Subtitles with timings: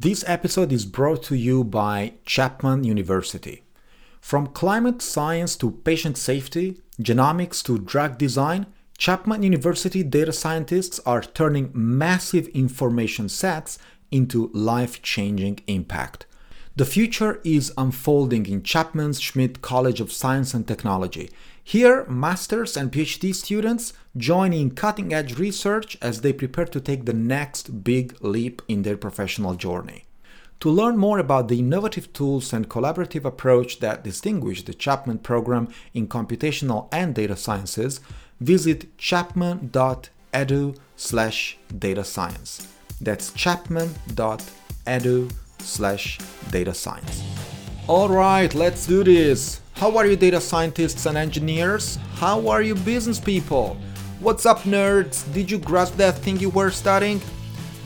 [0.00, 3.64] This episode is brought to you by Chapman University.
[4.18, 8.64] From climate science to patient safety, genomics to drug design,
[8.96, 13.78] Chapman University data scientists are turning massive information sets
[14.10, 16.24] into life changing impact.
[16.76, 21.28] The future is unfolding in Chapman's Schmidt College of Science and Technology.
[21.70, 27.04] Here, masters and PhD students join in cutting edge research as they prepare to take
[27.04, 30.06] the next big leap in their professional journey.
[30.58, 35.68] To learn more about the innovative tools and collaborative approach that distinguish the Chapman program
[35.94, 38.00] in computational and data sciences,
[38.40, 42.66] visit chapman.edu slash data science.
[43.00, 45.30] That's chapman.edu
[45.60, 46.18] slash
[46.50, 47.22] data science.
[47.86, 49.60] All right, let's do this.
[49.80, 51.96] How are you, data scientists and engineers?
[52.16, 53.78] How are you, business people?
[54.20, 55.24] What's up, nerds?
[55.32, 57.18] Did you grasp that thing you were studying?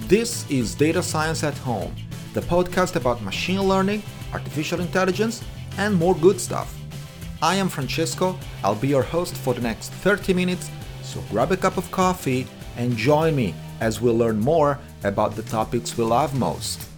[0.09, 1.95] This is Data Science at Home,
[2.33, 4.03] the podcast about machine learning,
[4.33, 5.41] artificial intelligence,
[5.79, 6.77] and more good stuff.
[7.41, 8.37] I am Francesco.
[8.65, 10.73] I'll be your host for the next 30 minutes,
[11.05, 15.45] so grab a cup of coffee and join me as we learn more about the
[15.45, 16.89] topics we love most.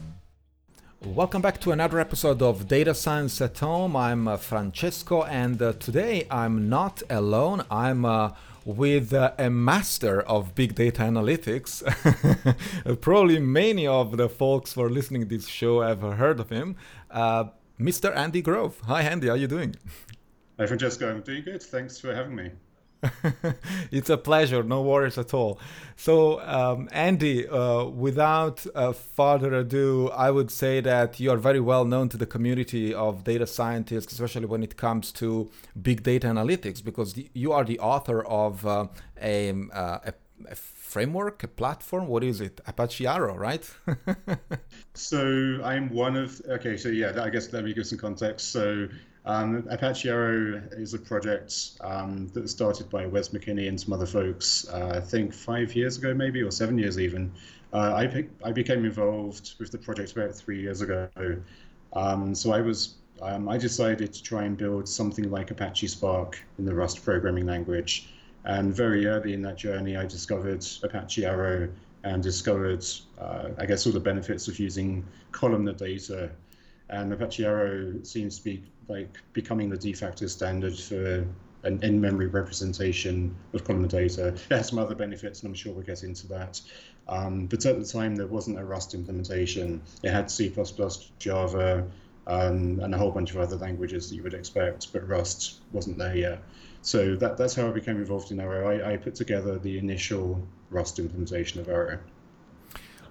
[1.14, 3.94] Welcome back to another episode of Data Science at Home.
[3.94, 7.64] I'm uh, Francesco, and uh, today I'm not alone.
[7.70, 8.32] I'm uh,
[8.64, 11.82] with uh, a master of big data analytics.
[13.00, 16.76] Probably many of the folks who are listening to this show have heard of him,
[17.10, 17.44] uh,
[17.80, 18.14] Mr.
[18.14, 18.78] Andy Grove.
[18.86, 19.28] Hi, Andy.
[19.28, 19.76] How are you doing?
[20.58, 21.08] Hi, Francesco.
[21.08, 21.62] I'm doing good.
[21.62, 22.50] Thanks for having me.
[23.90, 25.58] it's a pleasure, no worries at all.
[25.96, 31.60] So, um, Andy, uh, without uh, further ado, I would say that you are very
[31.60, 36.26] well known to the community of data scientists, especially when it comes to big data
[36.26, 38.86] analytics, because the, you are the author of uh,
[39.20, 40.12] a, uh, a,
[40.50, 42.06] a framework, a platform.
[42.06, 42.60] What is it?
[42.66, 43.68] Apache Arrow, right?
[44.94, 46.40] so I'm one of.
[46.48, 48.52] Okay, so yeah, I guess let me give some context.
[48.52, 48.88] So
[49.26, 53.92] um, Apache Arrow is a project um, that was started by Wes McKinney and some
[53.92, 57.32] other folks, uh, I think five years ago, maybe, or seven years even.
[57.72, 61.08] Uh, I, I became involved with the project about three years ago.
[61.92, 66.38] Um, so I was um, I decided to try and build something like Apache Spark
[66.58, 68.10] in the Rust programming language.
[68.44, 71.68] And very early in that journey, I discovered Apache Arrow
[72.04, 72.84] and discovered,
[73.18, 76.30] uh, I guess, all the benefits of using columnar data
[76.88, 81.26] and Apache Arrow seems to be like becoming the de facto standard for
[81.64, 84.28] an in-memory representation of columnar data.
[84.28, 86.60] It has some other benefits, and I'm sure we'll get into that.
[87.08, 89.82] Um, but at the time, there wasn't a Rust implementation.
[90.02, 90.52] It had C++,
[91.18, 91.86] Java,
[92.26, 95.98] um, and a whole bunch of other languages that you would expect, but Rust wasn't
[95.98, 96.42] there yet.
[96.82, 98.68] So that, that's how I became involved in Arrow.
[98.68, 101.98] I, I put together the initial Rust implementation of Arrow.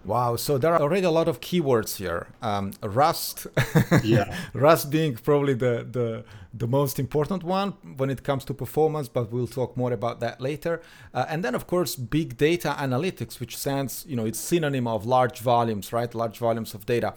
[0.06, 2.28] Wow, so there are already a lot of keywords here.
[2.42, 3.48] Um, Rust,
[4.04, 6.24] yeah, Rust being probably the, the
[6.58, 10.40] the most important one when it comes to performance, but we'll talk more about that
[10.40, 10.82] later.
[11.14, 15.06] Uh, and then, of course, big data analytics, which stands, you know, it's synonym of
[15.06, 16.14] large volumes, right?
[16.16, 17.14] Large volumes of data.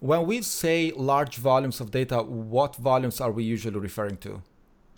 [0.00, 4.42] When we say large volumes of data, what volumes are we usually referring to?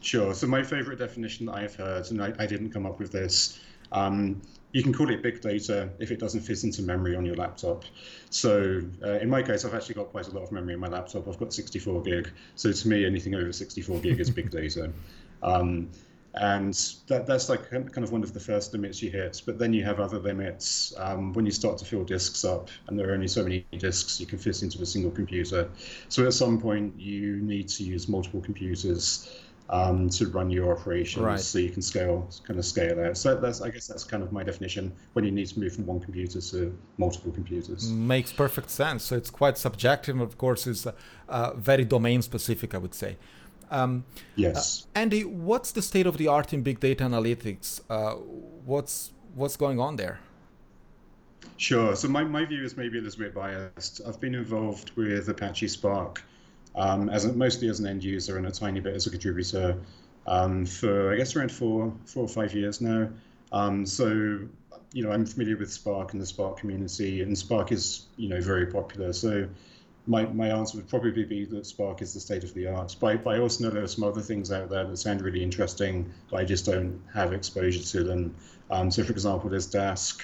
[0.02, 0.34] Sure.
[0.34, 3.60] So my favorite definition that I've heard, and I, I didn't come up with this.
[3.92, 4.42] Um,
[4.74, 7.84] you can call it big data if it doesn't fit into memory on your laptop.
[8.30, 10.88] So uh, in my case, I've actually got quite a lot of memory in my
[10.88, 11.28] laptop.
[11.28, 12.28] I've got 64 gig.
[12.56, 14.92] So to me, anything over 64 gig is big data.
[15.42, 15.90] Um,
[16.32, 16.72] and
[17.08, 19.42] that, that's like kind of one of the first limits you hit.
[19.44, 22.98] But then you have other limits um, when you start to fill disks up, and
[22.98, 25.68] there are only so many disks you can fit into a single computer.
[26.08, 29.38] So at some point, you need to use multiple computers
[29.70, 31.40] um, to run your operations right.
[31.40, 33.16] so you can scale kind of scale out.
[33.16, 35.86] So that's I guess that's kind of my definition when you need to move from
[35.86, 37.90] one computer to multiple computers.
[37.90, 39.04] Makes perfect sense.
[39.04, 40.92] So it's quite subjective, of course, is uh,
[41.28, 43.16] uh, very domain specific, I would say.
[43.70, 44.04] Um,
[44.36, 44.86] yes.
[44.94, 47.80] Uh, Andy, what's the state of the art in big data analytics?
[47.88, 48.12] Uh,
[48.64, 50.20] what's what's going on there?
[51.56, 51.94] Sure.
[51.96, 54.00] So my, my view is maybe a little bit biased.
[54.06, 56.22] I've been involved with Apache Spark
[56.76, 59.76] um, as a, mostly as an end user and a tiny bit as a contributor
[60.26, 63.08] um, for I guess around four four or five years now.
[63.52, 64.06] Um, so
[64.92, 68.40] you know I'm familiar with Spark and the Spark community, and Spark is you know
[68.40, 69.12] very popular.
[69.12, 69.48] So
[70.06, 72.94] my, my answer would probably be that Spark is the state of the art.
[73.00, 75.42] But, but I also know there are some other things out there that sound really
[75.42, 78.34] interesting, but I just don't have exposure to them.
[78.70, 80.20] Um, so, for example, there's Dask,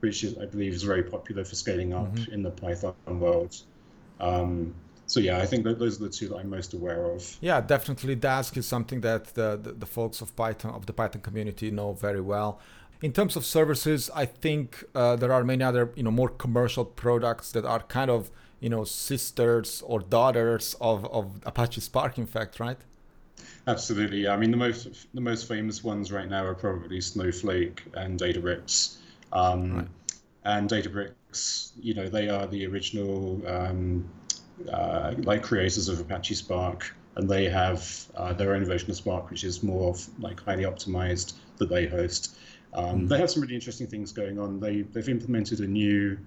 [0.00, 2.32] which is, I believe is very popular for scaling up mm-hmm.
[2.32, 3.56] in the Python world.
[4.20, 4.74] Um,
[5.06, 7.36] so yeah, I think that those are the two that I'm most aware of.
[7.40, 8.16] Yeah, definitely.
[8.16, 11.92] Dask is something that the, the, the folks of Python of the Python community know
[11.92, 12.60] very well.
[13.02, 16.84] In terms of services, I think uh, there are many other you know more commercial
[16.84, 18.30] products that are kind of
[18.60, 22.78] you know sisters or daughters of, of Apache Spark, in fact, right?
[23.66, 24.28] Absolutely.
[24.28, 28.96] I mean, the most the most famous ones right now are probably Snowflake and Databricks.
[29.32, 29.88] Um, right.
[30.44, 34.08] And Databricks, you know, they are the original um,
[34.72, 39.30] uh, like creators of Apache Spark, and they have uh, their own version of Spark,
[39.30, 42.36] which is more of, like highly optimized that they host.
[42.72, 43.06] Um, mm-hmm.
[43.08, 44.60] They have some really interesting things going on.
[44.60, 46.18] They they've implemented a new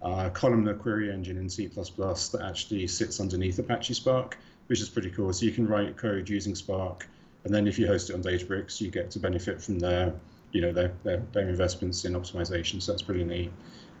[0.00, 4.38] uh, columnar query engine in C++ that actually sits underneath Apache Spark
[4.68, 5.32] which is pretty cool.
[5.32, 7.08] So you can write code using Spark,
[7.44, 10.14] and then if you host it on Databricks, you get to benefit from their,
[10.52, 12.80] you know, their their, their investments in optimization.
[12.80, 13.50] So that's pretty neat.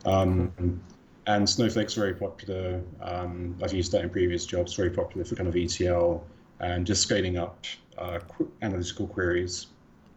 [0.04, 0.76] Um, mm-hmm.
[1.28, 2.80] And Snowflake's very popular.
[3.02, 4.74] Um, I've used that in previous jobs.
[4.74, 6.26] Very popular for kind of ETL
[6.60, 7.66] and just scaling up
[7.98, 9.66] uh, qu- analytical queries.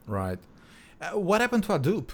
[0.08, 0.40] Right.
[1.02, 2.12] Uh, what happened to Hadoop?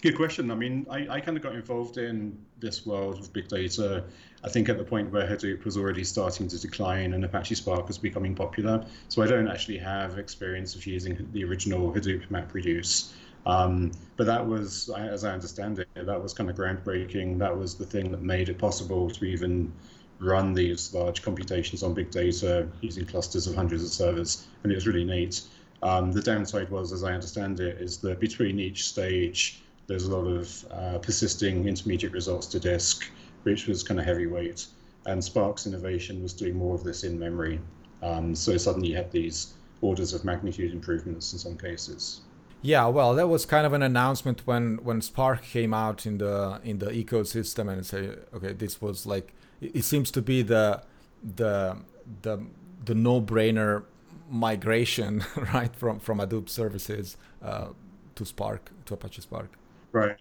[0.00, 0.50] Good question.
[0.50, 4.02] I mean, I, I kind of got involved in this world of big data.
[4.42, 7.86] I think at the point where Hadoop was already starting to decline and Apache Spark
[7.86, 8.84] was becoming popular.
[9.08, 13.12] So I don't actually have experience of using the original Hadoop MapReduce.
[13.46, 17.38] Um, but that was, as I understand it, that was kind of groundbreaking.
[17.38, 19.72] That was the thing that made it possible to even
[20.18, 24.46] run these large computations on big data using clusters of hundreds of servers.
[24.62, 25.42] And it was really neat.
[25.82, 30.16] Um, the downside was, as I understand it, is that between each stage, there's a
[30.16, 33.10] lot of uh, persisting intermediate results to disk,
[33.42, 34.66] which was kind of heavyweight.
[35.06, 37.60] And Spark's innovation was doing more of this in memory.
[38.02, 42.22] Um, so suddenly you had these orders of magnitude improvements in some cases.
[42.64, 46.60] Yeah, well, that was kind of an announcement when when Spark came out in the
[46.64, 50.82] in the ecosystem, and say, okay, this was like it seems to be the
[51.22, 51.76] the
[52.22, 52.42] the
[52.86, 53.84] the no-brainer
[54.30, 55.22] migration,
[55.52, 57.68] right, from from Hadoop services uh,
[58.14, 59.50] to Spark to Apache Spark.
[59.92, 60.16] Right.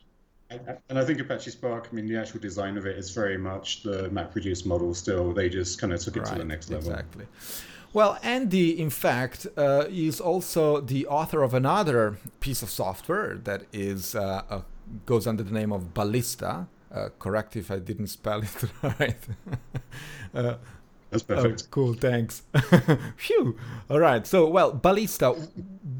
[0.90, 3.81] And I think Apache Spark, I mean, the actual design of it is very much
[3.81, 5.34] the MapReduce model still.
[5.34, 6.92] They just kind of took it right, to the next level.
[6.92, 7.25] Exactly.
[7.94, 13.63] Well, Andy, in fact, uh, is also the author of another piece of software that
[13.72, 14.62] is uh, uh,
[15.06, 16.68] goes under the name of Ballista.
[16.92, 18.56] Uh, correct if I didn't spell it
[19.00, 19.18] right.
[20.34, 20.56] Uh,
[21.12, 21.62] That's perfect.
[21.66, 22.42] Oh, cool, thanks.
[23.18, 23.56] Phew.
[23.88, 24.25] All right.
[24.25, 25.36] So, well, Ballista,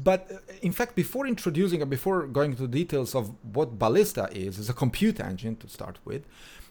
[0.02, 4.58] but uh, in fact, before introducing or before going into details of what Ballista is,
[4.58, 6.24] is a compute engine to start with,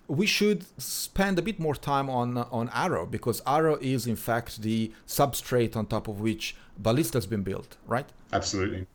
[0.07, 4.61] we should spend a bit more time on on Arrow because Arrow is in fact
[4.61, 8.09] the substrate on top of which Ballista has been built, right?
[8.31, 8.87] Absolutely.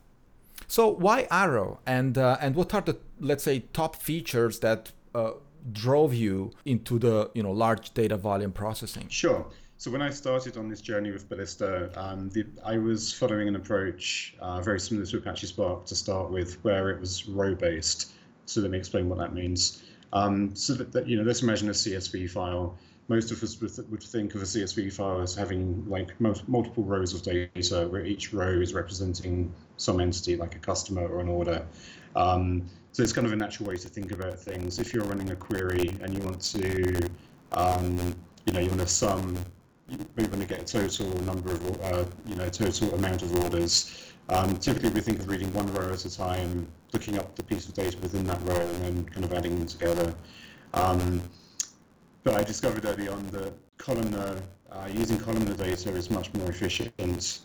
[0.67, 5.33] So why Arrow, and uh, and what are the let's say top features that uh,
[5.73, 9.09] drove you into the you know large data volume processing?
[9.09, 9.47] Sure.
[9.79, 13.55] So when I started on this journey with Ballista, um, the, I was following an
[13.55, 18.13] approach uh, very similar to Apache Spark to start with, where it was row-based.
[18.47, 19.85] So let me explain what that means.
[20.13, 22.77] Um, so that, that, you know, let's imagine a CSV file.
[23.09, 27.23] Most of us would, think of a CSV file as having like multiple rows of
[27.23, 31.67] data, where each row is representing some entity, like a customer or an order.
[32.17, 34.79] Um, so it's kind of a natural way to think about things.
[34.79, 37.09] If you're running a query and you want to,
[37.53, 38.15] um,
[38.45, 39.39] you know, you want to sum
[39.89, 44.13] you want to get a total number of, uh, you know, total amount of orders.
[44.31, 47.67] Um, typically, we think of reading one row at a time, looking up the piece
[47.69, 50.15] of data within that row, and then kind of adding them together.
[50.75, 51.23] Um,
[52.25, 54.37] but I discovered early on that columnar,
[54.71, 56.93] uh, using columnar data is much more efficient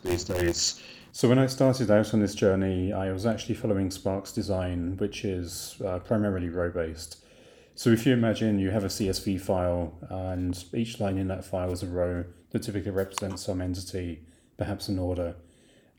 [0.04, 0.82] these days.
[1.14, 5.24] So when I started out on this journey, I was actually following Spark's design, which
[5.24, 7.24] is uh, primarily row-based.
[7.76, 11.72] So if you imagine you have a CSV file and each line in that file
[11.72, 14.24] is a row that typically represents some entity,
[14.58, 15.36] perhaps an order.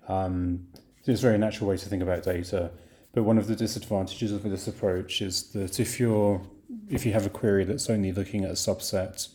[0.08, 0.68] Um,
[1.04, 2.70] it's a very natural way to think about data.
[3.12, 6.42] But one of the disadvantages of this approach is that if you're
[6.88, 9.28] if you have a query that's only looking at a subset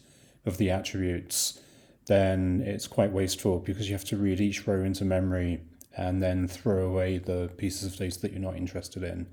[0.45, 1.59] of the attributes,
[2.07, 5.61] then it's quite wasteful because you have to read each row into memory
[5.95, 9.27] and then throw away the pieces of data that you're not interested in.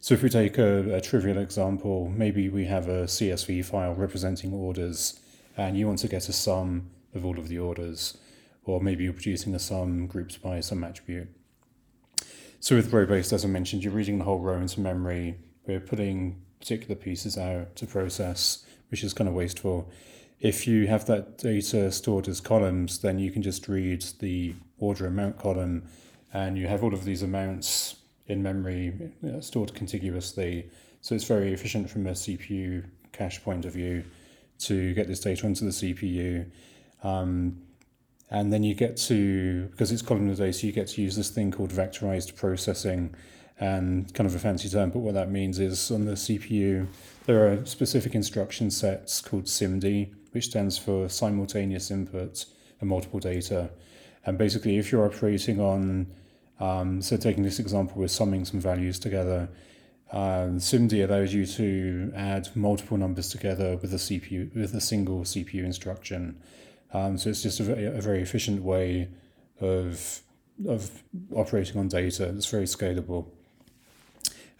[0.00, 4.52] So if we take a, a, trivial example, maybe we have a CSV file representing
[4.52, 5.20] orders
[5.56, 8.16] and you want to get a sum of all of the orders,
[8.64, 11.28] or maybe you're producing a sum grouped by some attribute.
[12.60, 15.36] So with row-based, as I mentioned, you're reading the whole row into memory.
[15.66, 19.90] We're putting particular pieces out to process, which is kind of wasteful.
[20.40, 25.06] If you have that data stored as columns, then you can just read the order
[25.06, 25.84] amount column
[26.32, 28.92] and you have all of these amounts in memory
[29.40, 30.70] stored contiguously.
[31.00, 34.04] So it's very efficient from a CPU cache point of view
[34.60, 36.50] to get this data onto the CPU.
[37.02, 37.62] Um,
[38.30, 41.50] and then you get to, because it's columnar data, you get to use this thing
[41.50, 43.14] called vectorized processing.
[43.58, 46.86] And kind of a fancy term, but what that means is on the CPU,
[47.26, 52.46] there are specific instruction sets called SIMD, which stands for simultaneous input
[52.80, 53.70] and multiple data.
[54.24, 56.06] And basically, if you're operating on,
[56.58, 59.50] um, so taking this example, we're summing some values together.
[60.12, 65.20] Um, SIMD allows you to add multiple numbers together with a CPU with a single
[65.20, 66.40] CPU instruction.
[66.92, 69.08] Um, so it's just a, a very efficient way
[69.60, 70.22] of
[70.68, 71.02] of
[71.34, 72.28] operating on data.
[72.36, 73.26] It's very scalable.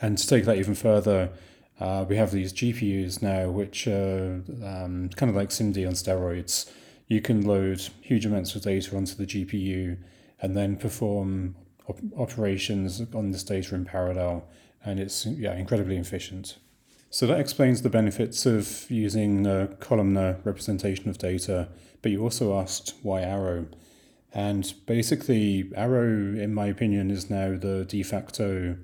[0.01, 1.31] And to take that even further,
[1.79, 6.71] uh, we have these GPUs now, which are um, kind of like SIMD on steroids.
[7.07, 9.99] You can load huge amounts of data onto the GPU
[10.41, 11.57] and then perform
[11.89, 14.47] op- operations on this data in parallel,
[14.85, 16.57] and it's yeah incredibly efficient.
[17.13, 21.69] So that explains the benefits of using a columnar representation of data.
[22.03, 23.67] But you also asked why Arrow.
[24.33, 28.77] And basically, Arrow, in my opinion, is now the de facto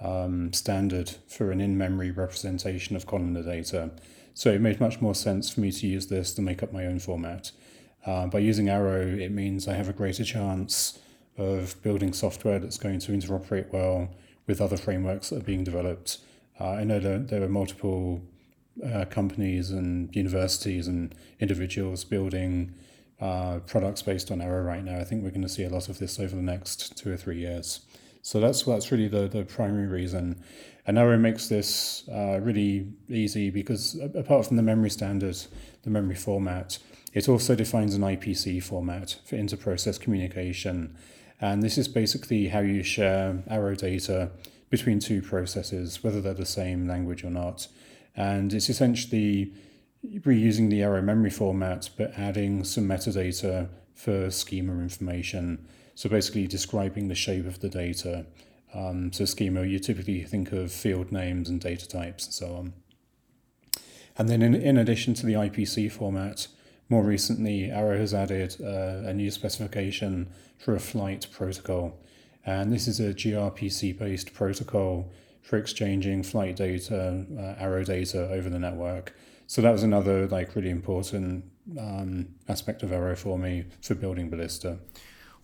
[0.00, 3.92] um, standard for an in-memory representation of columnar data.
[4.34, 6.84] So it made much more sense for me to use this to make up my
[6.84, 7.52] own format.
[8.04, 10.98] Uh, by using Arrow, it means I have a greater chance
[11.36, 14.08] of building software that's going to interoperate well
[14.48, 16.18] with other frameworks that are being developed.
[16.60, 18.20] Uh, I know that there are multiple
[18.84, 22.74] uh, companies and universities and individuals building
[23.20, 24.98] uh, products based on Arrow right now.
[24.98, 27.16] I think we're going to see a lot of this over the next two or
[27.16, 27.80] three years.
[28.22, 30.42] So that's that's really the, the primary reason.
[30.86, 35.48] And Arrow makes this uh, really easy because apart from the memory standards,
[35.82, 36.78] the memory format,
[37.12, 40.96] it also defines an IPC format for inter-process communication.
[41.40, 44.30] And this is basically how you share Arrow data
[44.70, 47.68] between two processes, whether they're the same language or not.
[48.16, 49.52] And it's essentially
[50.06, 55.66] reusing the Arrow memory format, but adding some metadata for schema information.
[55.94, 58.26] So basically describing the shape of the data.
[58.74, 62.72] Um, so schema, you typically think of field names and data types and so on.
[64.16, 66.48] And then in, in addition to the IPC format,
[66.88, 71.98] more recently, Arrow has added uh, a new specification for a flight protocol.
[72.48, 75.10] And this is a gRPC based protocol
[75.42, 79.14] for exchanging flight data, uh, Arrow data over the network.
[79.46, 81.44] So that was another like really important
[81.78, 84.78] um, aspect of Arrow for me for building Ballista.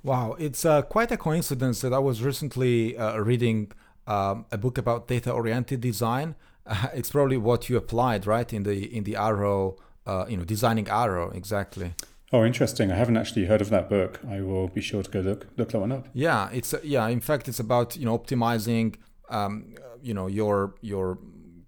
[0.03, 3.73] Wow, it's uh, quite a coincidence that I was recently uh, reading
[4.07, 6.37] um, a book about data-oriented design.
[6.95, 10.89] It's probably what you applied, right, in the in the Arrow, uh, you know, designing
[10.89, 11.93] Arrow exactly.
[12.35, 12.91] Oh, interesting.
[12.91, 14.19] I haven't actually heard of that book.
[14.29, 16.09] I will be sure to go look look that one up.
[16.13, 17.07] Yeah, it's yeah.
[17.07, 18.97] In fact, it's about you know optimizing
[19.29, 21.19] um, you know your your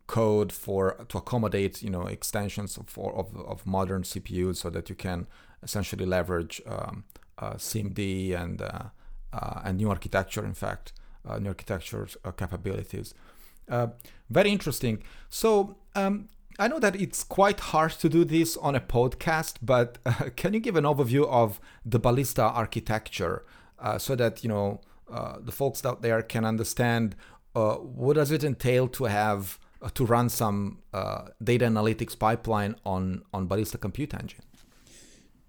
[0.09, 4.97] code for to accommodate you know extensions of of, of modern CPUs so that you
[4.97, 5.29] can
[5.63, 7.05] essentially leverage um,
[7.39, 8.87] uh, SIMD and uh,
[9.33, 10.45] uh, and new architecture.
[10.45, 10.93] In fact,
[11.25, 13.15] uh, new architecture uh, capabilities.
[13.69, 13.87] Uh,
[14.31, 15.05] very interesting.
[15.29, 15.77] So.
[15.95, 19.99] Um, I know that it's quite hard to do this on a podcast, but
[20.37, 23.45] can you give an overview of the Ballista architecture
[23.99, 24.81] so that you know
[25.41, 27.15] the folks out there can understand
[27.53, 33.23] what does it entail to have uh, to run some uh, data analytics pipeline on
[33.33, 34.43] on Ballista Compute Engine?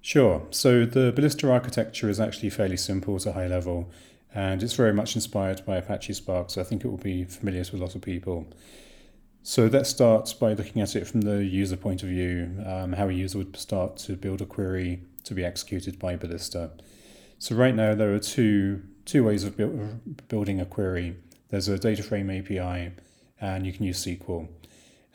[0.02, 0.46] Sure.
[0.52, 3.92] So the Ballista architecture is actually fairly simple at a high level,
[4.34, 6.50] and it's very much inspired by Apache Spark.
[6.50, 8.48] So I think it will be familiar to a lot of people.
[9.50, 13.08] So let's start by looking at it from the user point of view, um, how
[13.08, 16.72] a user would start to build a query to be executed by Ballista.
[17.40, 19.56] So right now there are two two ways of
[20.28, 21.16] building a query.
[21.48, 22.92] There's a data frame API
[23.40, 24.50] and you can use SQL.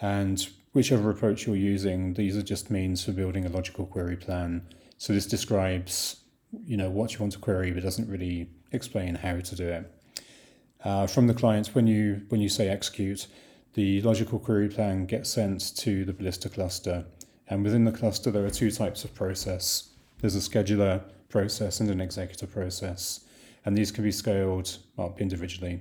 [0.01, 4.67] And whichever approach you're using, these are just means for building a logical query plan.
[4.97, 6.23] So this describes,
[6.65, 9.93] you know, what you want to query, but doesn't really explain how to do it.
[10.83, 13.27] Uh, from the client, when you when you say execute,
[13.75, 17.05] the logical query plan gets sent to the Ballista cluster,
[17.49, 19.91] and within the cluster there are two types of process.
[20.21, 23.21] There's a scheduler process and an executor process,
[23.65, 25.81] and these can be scaled up individually.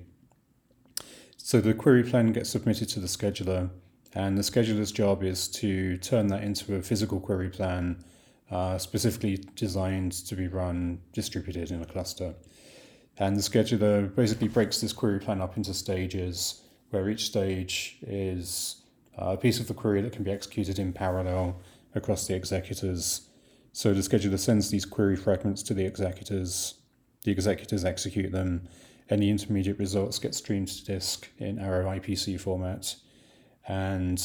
[1.37, 3.69] So the query plan gets submitted to the scheduler,
[4.13, 8.03] and the scheduler's job is to turn that into a physical query plan
[8.49, 12.35] uh, specifically designed to be run distributed in a cluster.
[13.17, 16.60] And the scheduler basically breaks this query plan up into stages,
[16.91, 18.81] where each stage is
[19.17, 21.59] a piece of the query that can be executed in parallel
[21.95, 23.27] across the executors.
[23.73, 26.75] So the scheduler sends these query fragments to the executors,
[27.23, 28.67] the executors execute them,
[29.09, 32.95] any intermediate results get streamed to disk in Arrow IPC format.
[33.67, 34.17] And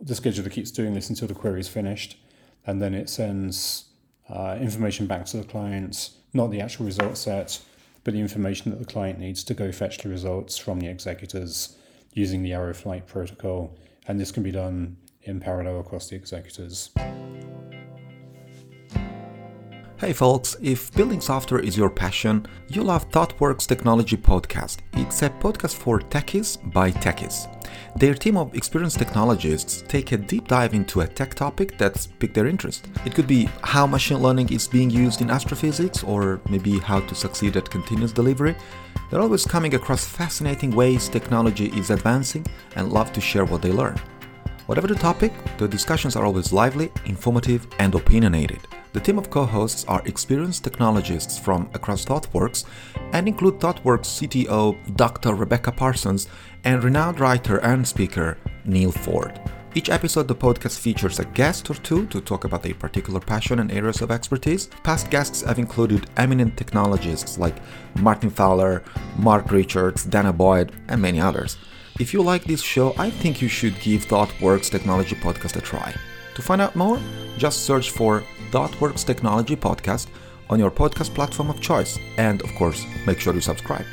[0.00, 2.16] the scheduler keeps doing this until the query is finished.
[2.66, 3.86] And then it sends
[4.28, 7.60] uh, information back to the client, not the actual result set,
[8.04, 11.76] but the information that the client needs to go fetch the results from the executors
[12.12, 13.76] using the Arrow Flight protocol.
[14.06, 16.90] And this can be done in parallel across the executors.
[20.00, 24.76] Hey folks, if building software is your passion, you love ThoughtWorks Technology Podcast.
[24.92, 27.48] It's a podcast for techies by techies.
[27.96, 32.34] Their team of experienced technologists take a deep dive into a tech topic that's piqued
[32.34, 32.86] their interest.
[33.04, 37.14] It could be how machine learning is being used in astrophysics, or maybe how to
[37.16, 38.54] succeed at continuous delivery.
[39.10, 43.72] They're always coming across fascinating ways technology is advancing and love to share what they
[43.72, 44.00] learn.
[44.66, 48.60] Whatever the topic, the discussions are always lively, informative, and opinionated.
[48.92, 52.64] The team of co hosts are experienced technologists from across ThoughtWorks
[53.12, 55.34] and include ThoughtWorks CTO Dr.
[55.34, 56.28] Rebecca Parsons
[56.64, 59.40] and renowned writer and speaker Neal Ford.
[59.74, 63.58] Each episode, the podcast features a guest or two to talk about their particular passion
[63.58, 64.66] and areas of expertise.
[64.82, 67.56] Past guests have included eminent technologists like
[67.96, 68.82] Martin Fowler,
[69.18, 71.58] Mark Richards, Dana Boyd, and many others.
[72.00, 75.94] If you like this show, I think you should give ThoughtWorks Technology Podcast a try.
[76.34, 76.98] To find out more,
[77.36, 80.08] just search for ThoughtWorks Technology Podcast
[80.50, 81.98] on your podcast platform of choice.
[82.16, 83.84] And of course, make sure you subscribe.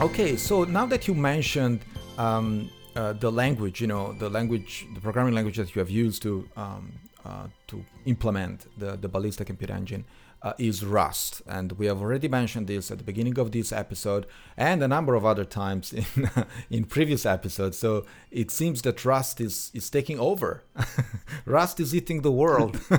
[0.00, 1.80] Okay, so now that you mentioned
[2.18, 6.22] um, uh, the language, you know, the language, the programming language that you have used
[6.22, 6.92] to um,
[7.24, 10.04] uh, to implement the, the Ballista Compute Engine,
[10.42, 11.42] uh, is Rust.
[11.46, 14.26] And we have already mentioned this at the beginning of this episode
[14.56, 16.04] and a number of other times in,
[16.70, 17.78] in previous episodes.
[17.78, 20.62] So it seems that Rust is, is taking over.
[21.44, 22.80] Rust is eating the world.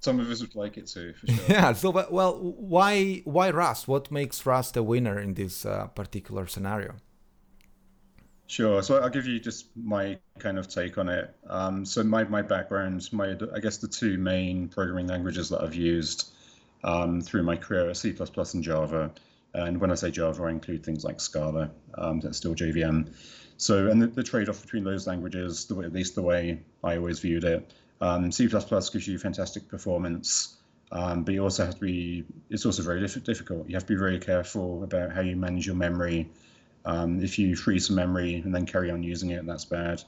[0.00, 1.44] Some of us would like it too, for sure.
[1.46, 1.74] Yeah.
[1.74, 3.86] So, well, why why Rust?
[3.86, 6.94] What makes Rust a winner in this uh, particular scenario?
[8.50, 8.82] Sure.
[8.82, 11.32] So I'll give you just my kind of take on it.
[11.48, 15.76] Um, so my, my background, my I guess the two main programming languages that I've
[15.76, 16.32] used
[16.82, 19.12] um, through my career are C++ and Java.
[19.54, 21.70] And when I say Java, I include things like Scala.
[21.96, 23.14] Um, that's still JVM.
[23.56, 27.20] So and the, the trade-off between those languages, the at least the way I always
[27.20, 30.56] viewed it, um, C++ gives you fantastic performance.
[30.90, 33.68] Um, but you also have to be, it's also very difficult.
[33.68, 36.28] You have to be very careful about how you manage your memory
[36.84, 40.02] um, if you freeze some memory and then carry on using it, that's bad.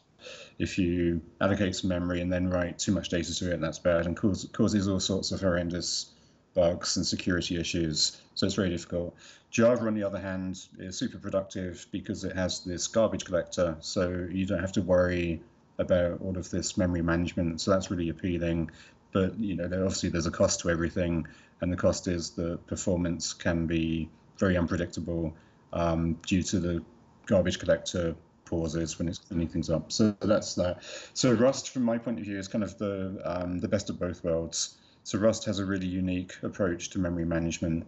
[0.59, 4.07] If you allocate some memory and then write too much data to it, that's bad
[4.07, 6.13] and cause, causes all sorts of horrendous
[6.55, 8.21] bugs and security issues.
[8.35, 9.17] So it's very difficult.
[9.51, 14.27] Java, on the other hand, is super productive because it has this garbage collector, so
[14.31, 15.43] you don't have to worry
[15.79, 17.61] about all of this memory management.
[17.61, 18.71] So that's really appealing.
[19.13, 21.27] But you know, obviously there's a cost to everything,
[21.61, 24.09] and the cost is that performance can be
[24.39, 25.35] very unpredictable
[25.73, 26.83] um, due to the
[27.27, 29.91] garbage collector pauses when it's cleaning things up.
[29.91, 30.83] So that's that.
[31.15, 33.99] So Rust, from my point of view, is kind of the um, the best of
[33.99, 34.77] both worlds.
[35.05, 37.87] So Rust has a really unique approach to memory management.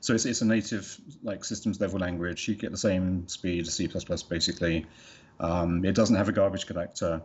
[0.00, 2.48] So it's, it's a native like systems level language.
[2.48, 3.88] You get the same speed as C++
[4.28, 4.86] basically.
[5.40, 7.22] Um, it doesn't have a garbage collector,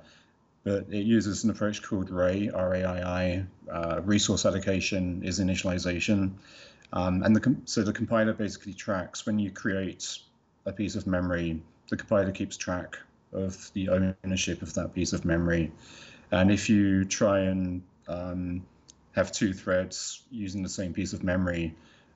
[0.63, 3.45] but it uses an approach called RAI, R-A-I-I.
[3.71, 6.33] Uh, resource allocation is initialization.
[6.93, 10.19] Um, and the, so the compiler basically tracks when you create
[10.65, 12.97] a piece of memory, the compiler keeps track
[13.33, 15.71] of the ownership of that piece of memory.
[16.31, 18.65] And if you try and um,
[19.15, 21.75] have two threads using the same piece of memory,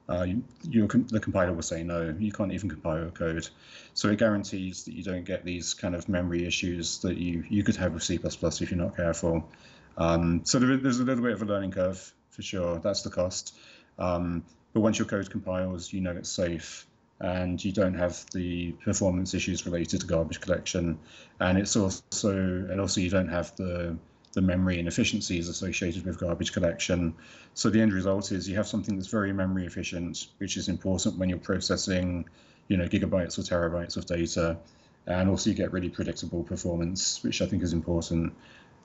[0.10, 0.26] uh,
[0.70, 3.48] you, the compiler will say no, you can't even compile your code.
[3.94, 7.64] So it guarantees that you don't get these kind of memory issues that you, you
[7.64, 9.50] could have with C++ if you're not careful.
[9.98, 12.80] Um, so there, there's a little bit of a learning curve for sure.
[12.80, 13.56] That's the cost.
[14.00, 16.86] Um, but once your code compiles, you know it's safe
[17.22, 20.98] and you don't have the performance issues related to garbage collection.
[21.40, 23.96] And it's also, and also you don't have the,
[24.34, 27.14] the memory inefficiencies associated with garbage collection.
[27.54, 31.20] So the end result is you have something that's very memory efficient, which is important
[31.20, 32.28] when you're processing,
[32.70, 34.58] you know, gigabytes or terabytes of data.
[35.06, 38.34] And also you get really predictable performance, which I think is important.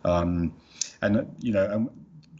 [0.04, 0.52] Um,
[1.00, 1.90] and, you know,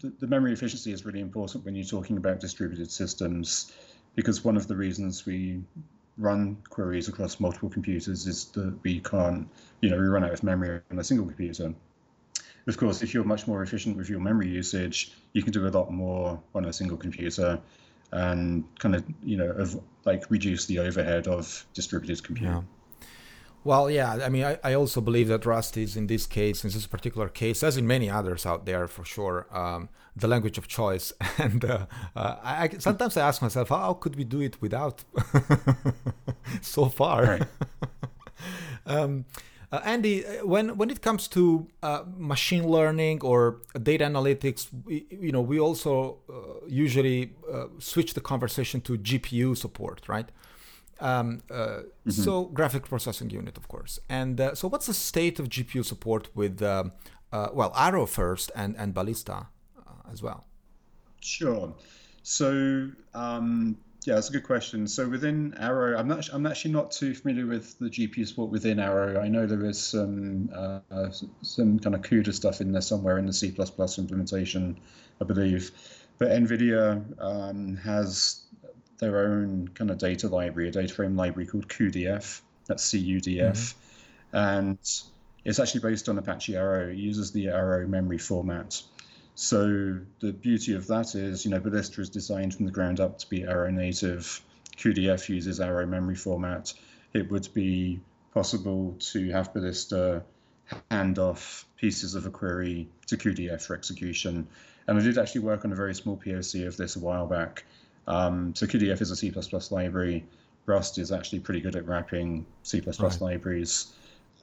[0.01, 3.73] the, the memory efficiency is really important when you're talking about distributed systems,
[4.15, 5.63] because one of the reasons we
[6.19, 9.49] run queries across multiple computers is that we can't,
[9.81, 11.75] you know, we run out of memory on a single computer.
[12.67, 15.69] Of course, if you're much more efficient with your memory usage, you can do a
[15.69, 17.61] lot more on a single computer
[18.13, 22.55] and kind of, you know, of, like reduce the overhead of distributed computing.
[22.55, 22.63] Yeah.
[23.65, 26.71] Well, yeah, I mean, I, I also believe that Rust is, in this case, in
[26.71, 30.69] this particular case, as in many others out there for sure, um, the language of
[30.69, 31.13] choice.
[31.39, 35.03] And uh, uh, I, sometimes I ask myself, how could we do it without
[36.61, 37.23] so far?
[37.25, 37.43] Right.
[38.87, 39.25] um,
[39.73, 45.05] Uh, Andy, uh, when when it comes to uh, machine learning or data analytics, we,
[45.11, 45.93] you know, we also
[46.31, 46.35] uh,
[46.69, 50.29] usually uh, switch the conversation to GPU support, right?
[51.01, 52.11] Um, uh, mm-hmm.
[52.11, 53.99] So graphic processing unit, of course.
[54.09, 56.93] And so, what's the state of GPU support with um,
[57.33, 59.49] well Arrow first and and Ballista
[60.11, 60.47] as well?
[61.21, 61.75] Sure.
[62.23, 64.87] So um, yeah, that's a good question.
[64.87, 68.79] So within Arrow, I'm not I'm actually not too familiar with the GPU support within
[68.79, 69.21] Arrow.
[69.21, 71.11] I know there is some uh,
[71.43, 73.55] some kind of CUDA stuff in there somewhere in the C++
[73.99, 74.79] implementation,
[75.21, 75.73] I believe.
[76.19, 78.46] But NVIDIA um, has
[78.99, 82.41] their own kind of data library, a data frame library called cuDF.
[82.67, 84.37] That's CUDF, mm-hmm.
[84.37, 84.79] and
[85.45, 86.89] it's actually based on Apache Arrow.
[86.89, 88.83] It uses the Arrow memory format.
[89.37, 93.19] So the beauty of that is, you know, Ballista is designed from the ground up
[93.19, 94.41] to be Arrow native.
[94.77, 96.73] cuDF uses Arrow memory format.
[97.13, 98.01] It would be
[98.35, 100.23] possible to have Ballista
[100.91, 104.49] hand off pieces of a query to cuDF for execution.
[104.87, 107.65] And I did actually work on a very small POC of this a while back.
[108.07, 109.33] Um, so cuDF is a C++
[109.71, 110.25] library.
[110.67, 113.21] Rust is actually pretty good at wrapping C++ right.
[113.21, 113.95] libraries.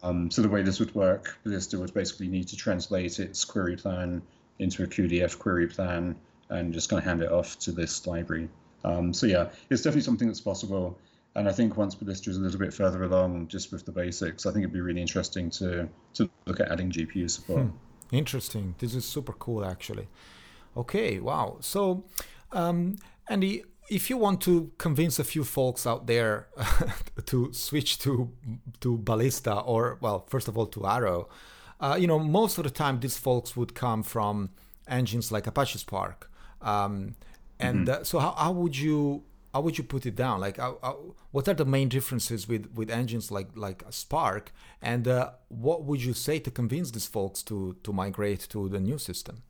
[0.04, 3.78] Um, so the way this would work, Ballista would basically need to translate its query
[3.78, 4.22] plan
[4.60, 6.16] into a cuDF query plan
[6.50, 8.50] and just kind of hand it off to this library.
[8.84, 10.98] Um, so yeah, it's definitely something that's possible.
[11.36, 14.46] And I think once Ballista is a little bit further along, just with the basics,
[14.46, 17.64] I think it'd be really interesting to to look at adding GPU support.
[17.64, 18.16] Hmm.
[18.16, 18.76] Interesting.
[18.78, 20.08] This is super cool, actually.
[20.78, 21.58] Okay, wow.
[21.62, 22.04] So,
[22.52, 22.98] um,
[23.30, 26.48] Andy, if you want to convince a few folks out there
[27.26, 28.32] to switch to
[28.80, 31.30] to Ballista, or well, first of all to Arrow,
[31.80, 34.50] uh, you know, most of the time these folks would come from
[34.88, 36.30] engines like Apache Spark.
[36.62, 37.16] Um,
[37.60, 38.02] and mm-hmm.
[38.02, 40.40] uh, so, how, how would you how would you put it down?
[40.40, 45.08] Like, how, how, what are the main differences with, with engines like like Spark, and
[45.08, 48.98] uh, what would you say to convince these folks to to migrate to the new
[48.98, 49.44] system?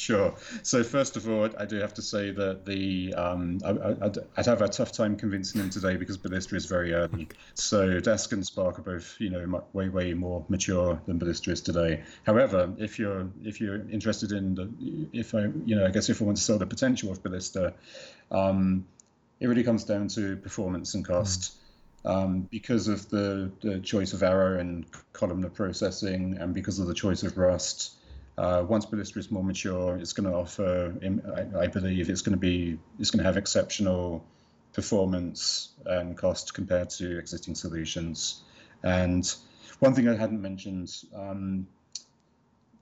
[0.00, 0.34] Sure.
[0.62, 4.62] So first of all, I do have to say that the um, I, would have
[4.62, 7.28] a tough time convincing him today because Ballista is very early.
[7.52, 11.60] So Dask and Spark are both you know way way more mature than Ballista is
[11.60, 12.02] today.
[12.24, 14.70] However, if you're if you're interested in the
[15.12, 17.74] if I you know I guess if I want to sell the potential of Ballista,
[18.30, 18.86] um,
[19.38, 21.42] it really comes down to performance and cost.
[21.42, 21.56] Mm.
[22.02, 26.94] Um, because of the, the choice of Arrow and columnar processing, and because of the
[26.94, 27.99] choice of Rust,
[28.38, 30.94] uh, once Ballista is more mature, it's going to offer,
[31.36, 34.24] I, I believe, it's going to be, it's going to have exceptional
[34.72, 38.42] performance and cost compared to existing solutions.
[38.82, 39.32] And
[39.80, 41.66] one thing I hadn't mentioned, um,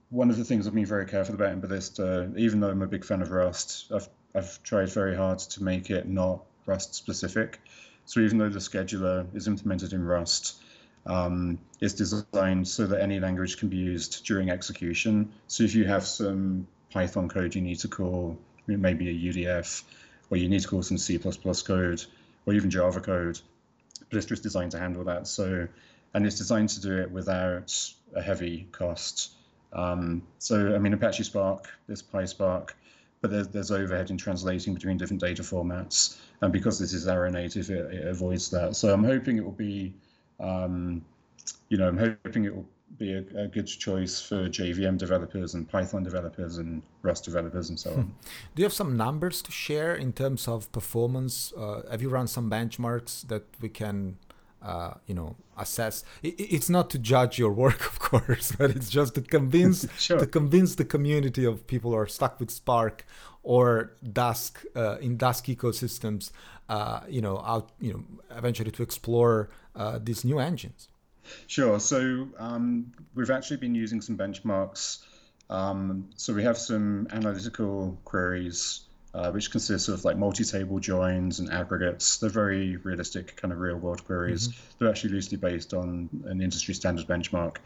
[0.09, 2.87] one of the things I've been very careful about in Ballista, even though I'm a
[2.87, 7.59] big fan of Rust, I've, I've tried very hard to make it not Rust specific.
[8.05, 10.61] So even though the scheduler is implemented in Rust,
[11.05, 15.31] um, is designed so that any language can be used during execution.
[15.47, 19.83] So if you have some Python code you need to call, maybe a UDF,
[20.29, 22.05] or you need to call some C++ code,
[22.45, 23.39] or even Java code,
[24.09, 25.27] Ballista is designed to handle that.
[25.27, 25.67] So,
[26.13, 29.31] and it's designed to do it without a heavy cost.
[29.73, 32.71] Um, so, I mean, Apache Spark, there's PySpark,
[33.21, 36.17] but there's, there's overhead in translating between different data formats.
[36.41, 38.75] And because this is Arrow native, it, it avoids that.
[38.75, 39.93] So I'm hoping it will be
[40.39, 41.03] um,
[41.69, 42.65] you know, I'm hoping it will
[42.97, 47.79] be a, a, good choice for JVM developers and Python developers and Rust developers and
[47.79, 47.95] so on.
[47.95, 48.09] Hmm.
[48.55, 51.53] Do you have some numbers to share in terms of performance?
[51.55, 54.17] Uh, have you run some benchmarks that we can,
[54.61, 56.03] uh, you know, assess?
[56.23, 60.19] It, it's not to judge your work, of course, but it's just to convince sure.
[60.19, 63.05] to convince the community of people who are stuck with Spark
[63.43, 66.31] or Dask uh, in Dask ecosystems,
[66.67, 68.03] uh, you know, out, you know,
[68.37, 70.89] eventually to explore uh, these new engines?
[71.47, 71.79] Sure.
[71.79, 74.99] So um, we've actually been using some benchmarks.
[75.49, 78.81] Um, so we have some analytical queries,
[79.13, 82.17] uh, which consists of like multi-table joins and aggregates.
[82.17, 84.47] They're very realistic, kind of real-world queries.
[84.47, 84.61] Mm-hmm.
[84.77, 87.57] They're actually loosely based on an industry standard benchmark.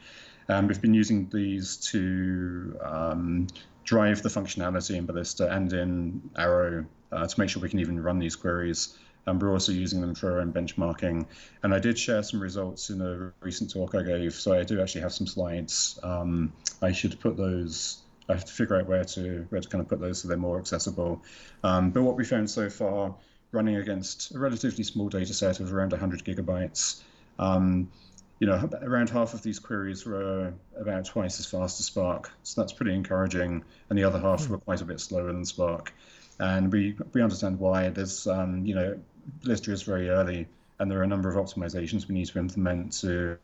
[0.47, 3.47] And we've been using these to um,
[3.83, 8.01] drive the functionality in Ballista and in Arrow uh, to make sure we can even
[8.01, 11.25] run these queries and we're also using them for our own benchmarking.
[11.63, 14.81] And I did share some results in a recent talk I gave, so I do
[14.81, 15.99] actually have some slides.
[16.03, 18.02] Um, I should put those.
[18.29, 20.37] I have to figure out where to where to kind of put those so they're
[20.37, 21.21] more accessible.
[21.63, 23.15] Um, but what we found so far,
[23.51, 27.01] running against a relatively small data set of around 100 gigabytes,
[27.39, 27.91] um,
[28.39, 32.61] you know, around half of these queries were about twice as fast as Spark, so
[32.61, 33.63] that's pretty encouraging.
[33.89, 34.53] And the other half hmm.
[34.53, 35.93] were quite a bit slower than Spark
[36.39, 37.89] and we we understand why.
[37.89, 38.99] There's um, you know
[39.43, 40.47] Ballista is very early,
[40.79, 43.37] and there are a number of optimizations we need to implement to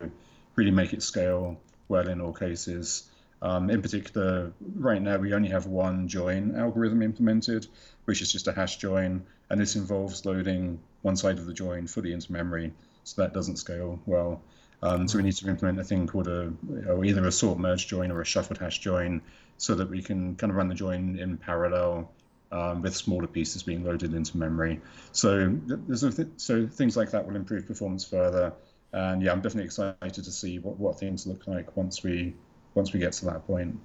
[0.55, 3.08] really make it scale well in all cases.
[3.41, 7.67] Um, in particular, right now we only have one join algorithm implemented,
[8.05, 11.87] which is just a hash join, and this involves loading one side of the join
[11.87, 12.73] fully into memory,
[13.03, 14.41] so that doesn't scale well.
[14.81, 17.59] Um, so we need to implement a thing called a you know, either a sort
[17.59, 19.21] merge join or a shuffled hash join,
[19.57, 22.11] so that we can kind of run the join in parallel
[22.51, 24.81] um, with smaller pieces being loaded into memory.
[25.11, 28.53] So there's th- so things like that will improve performance further.
[28.91, 32.33] And yeah, I'm definitely excited to see what, what things look like once we
[32.75, 33.79] once we get to that point.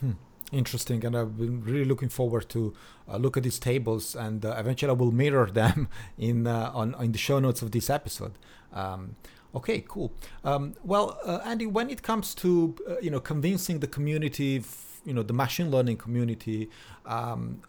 [0.00, 0.12] Hmm.
[0.52, 2.74] Interesting, and I've been really looking forward to
[3.08, 6.94] uh, look at these tables, and uh, eventually I will mirror them in uh, on
[7.00, 8.32] in the show notes of this episode.
[8.72, 9.14] Um,
[9.54, 10.12] okay, cool.
[10.42, 15.00] Um, well, uh, Andy, when it comes to uh, you know convincing the community, f-
[15.04, 16.68] you know the machine learning community,
[17.06, 17.62] um,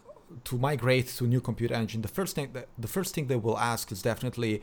[0.44, 3.58] to migrate to new compute engine, the first thing that the first thing they will
[3.58, 4.60] ask is definitely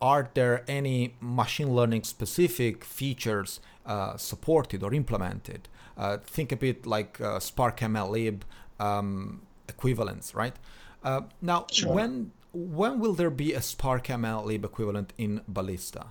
[0.00, 5.68] are there any machine learning specific features uh, supported or implemented?
[5.96, 8.42] Uh, think a bit like uh, Spark MLlib
[8.78, 10.56] um, equivalents, right?
[11.04, 11.92] Uh, now, sure.
[11.92, 16.06] when when will there be a Spark MLlib equivalent in Ballista?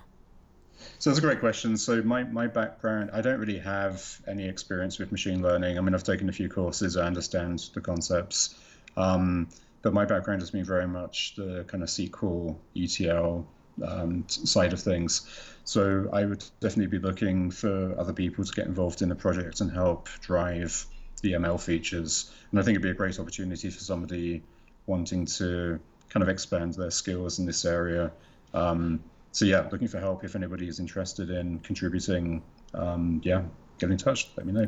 [0.99, 1.75] So that's a great question.
[1.77, 5.77] So my, my background, I don't really have any experience with machine learning.
[5.77, 8.55] I mean, I've taken a few courses, I understand the concepts.
[8.95, 9.49] Um,
[9.81, 13.45] but my background has been very much the kind of SQL, ETL,
[13.85, 15.27] um, side of things.
[15.63, 19.61] So I would definitely be looking for other people to get involved in the project
[19.61, 20.85] and help drive
[21.21, 22.31] the ML features.
[22.51, 24.41] And I think it'd be a great opportunity for somebody
[24.87, 25.79] wanting to
[26.09, 28.11] kind of expand their skills in this area.
[28.53, 32.41] Um, so yeah, looking for help if anybody is interested in contributing.
[32.73, 33.43] Um, yeah,
[33.79, 34.29] get in touch.
[34.35, 34.67] Let me know.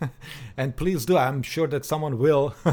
[0.56, 1.16] and please do.
[1.16, 2.54] I'm sure that someone will.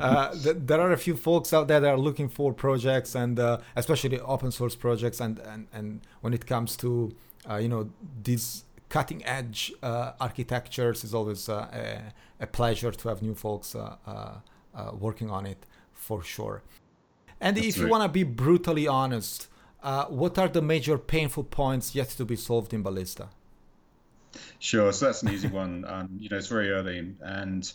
[0.00, 3.38] uh, th- there are a few folks out there that are looking for projects, and
[3.38, 5.20] uh, especially open source projects.
[5.20, 7.14] And and, and when it comes to
[7.50, 7.90] uh, you know
[8.22, 13.74] these cutting edge uh, architectures, is always uh, a, a, pleasure to have new folks
[13.74, 14.36] uh,
[14.92, 16.62] working on it for sure.
[17.40, 17.84] And That's if right.
[17.84, 19.48] you want to be brutally honest,
[20.08, 23.30] what are the major painful points yet to be solved in Ballista?
[24.58, 24.92] Sure.
[24.92, 25.84] So that's an easy one.
[25.92, 27.70] Um, you know, it's very early and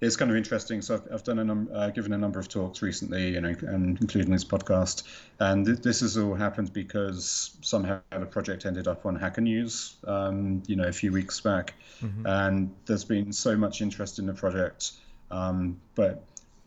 [0.00, 0.82] it's kind of interesting.
[0.82, 3.54] So I've, I've done a num- uh, given a number of talks recently, you know,
[3.62, 5.04] and including this podcast.
[5.40, 9.96] And th- this has all happened because somehow the project ended up on Hacker News,
[10.06, 11.74] um, you know, a few weeks back.
[12.02, 12.26] Mm-hmm.
[12.26, 14.92] And there's been so much interest in the project,
[15.30, 16.22] um, but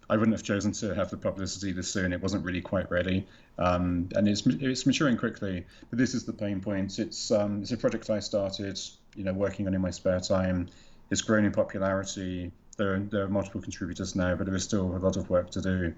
[0.10, 2.14] I wouldn't have chosen to have the publicity this soon.
[2.14, 3.28] It wasn't really quite ready,
[3.60, 5.66] um, and it's it's maturing quickly.
[5.92, 6.98] But this is the pain point.
[6.98, 8.80] It's um, it's a project I started
[9.20, 10.70] you know working on in my spare time.
[11.12, 12.52] It's grown in popularity.
[12.78, 15.52] There are, there are multiple contributors now, but there is still a lot of work
[15.52, 15.94] to do,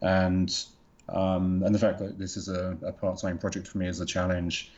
[0.00, 0.48] and
[1.08, 4.06] um, and the fact that this is a, a part-time project for me is a
[4.06, 4.70] challenge.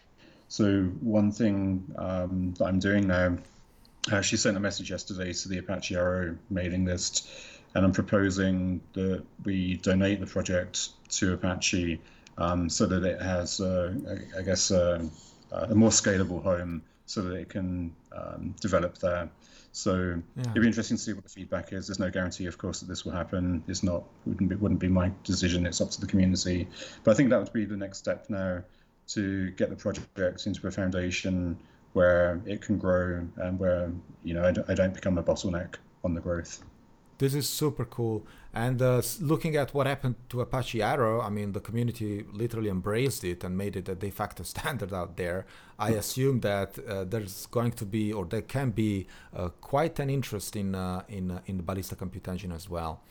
[0.49, 3.37] So one thing um, that I'm doing now,
[4.11, 7.29] I actually sent a message yesterday to the Apache Arrow mailing list,
[7.75, 12.01] and I'm proposing that we donate the project to Apache
[12.39, 13.93] um, so that it has, uh,
[14.39, 15.05] I, guess, uh,
[15.53, 19.29] a more scalable home so that it can um, develop there.
[19.73, 20.43] So yeah.
[20.51, 21.87] it'd be interesting to see what the feedback is.
[21.87, 23.63] There's no guarantee, of course, that this will happen.
[23.69, 25.67] It's not wouldn't be, wouldn't be my decision.
[25.67, 26.69] It's up to the community.
[27.05, 28.63] But I think that would be the next step now
[29.09, 31.59] to get the project into a foundation
[31.93, 33.93] where it can grow and where
[34.25, 36.63] you know I d- I don't become a bottleneck on the growth.
[37.23, 38.27] This is super cool.
[38.53, 43.23] And uh, looking at what happened to Apache Arrow, I mean, the community literally embraced
[43.23, 45.47] it and made it a de facto standard out there.
[45.79, 49.07] I assume that uh, there's going to be, or there can be,
[49.37, 53.03] uh, quite an interest in uh, in uh, in the Ballista Compute Engine as well.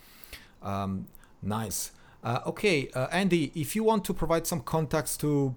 [0.62, 1.08] Um,
[1.42, 1.92] nice.
[2.22, 5.56] Uh, okay, Andy, if you want to provide some context to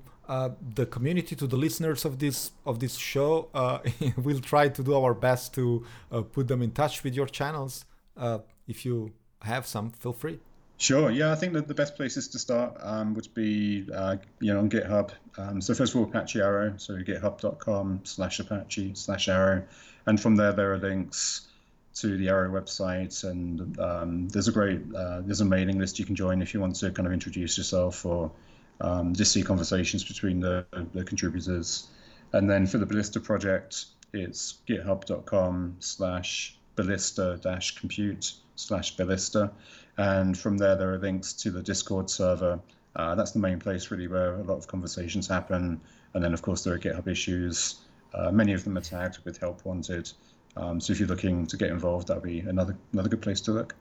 [0.76, 3.48] the community, to the listeners of this of this show,
[4.24, 5.84] we'll try to do our best to
[6.32, 7.84] put them in touch with your channels
[8.16, 10.40] uh, if you have some, feel free.
[10.76, 11.10] Sure.
[11.10, 14.58] Yeah, I think that the best places to start um, would be, uh, you know,
[14.58, 15.10] on GitHub.
[15.38, 16.74] Um, so first of all, Apache Arrow.
[16.78, 19.62] So github.com slash Apache slash Arrow.
[20.06, 21.48] And from there, there are links
[21.94, 23.22] to the Arrow website.
[23.22, 26.60] And um, there's a great, uh, there's a mailing list you can join if you
[26.60, 28.32] want to kind of introduce yourself or
[28.80, 31.88] um, just see conversations between the, the contributors.
[32.32, 39.50] And then for the Ballista project, it's github.com slash ballista-compute slash ballista.
[39.96, 42.60] And from there, there are links to the Discord server.
[42.96, 45.80] Uh, that's the main place, really, where a lot of conversations happen.
[46.14, 47.76] And then, of course, there are GitHub issues.
[48.12, 50.10] Uh, many of them are tagged with help wanted.
[50.56, 53.52] Um, so if you're looking to get involved, that'll be another another good place to
[53.52, 53.74] look.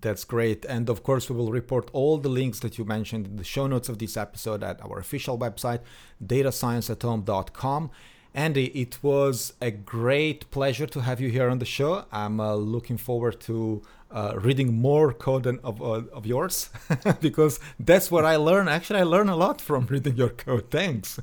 [0.00, 0.64] That's great.
[0.66, 3.66] And of course, we will report all the links that you mentioned in the show
[3.66, 5.80] notes of this episode at our official website,
[6.24, 7.90] datascienceathome.com.
[8.34, 12.06] Andy, it was a great pleasure to have you here on the show.
[12.10, 16.70] I'm uh, looking forward to uh, reading more code of, uh, of yours
[17.20, 18.68] because that's what I learn.
[18.68, 20.70] Actually, I learn a lot from reading your code.
[20.70, 21.20] Thanks.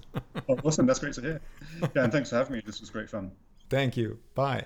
[0.63, 0.85] awesome.
[0.85, 1.41] That's great to hear.
[1.95, 2.61] Yeah, and thanks for having me.
[2.65, 3.31] This was great fun.
[3.69, 4.19] Thank you.
[4.35, 4.65] Bye.